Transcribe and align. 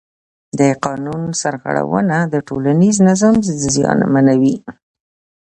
د 0.59 0.61
قانون 0.85 1.21
سرغړونه 1.41 2.17
د 2.33 2.35
ټولنیز 2.47 2.95
نظم 3.07 3.35
زیانمنوي 3.75 4.55